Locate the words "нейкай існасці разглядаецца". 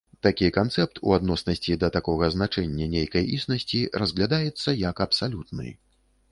2.95-4.77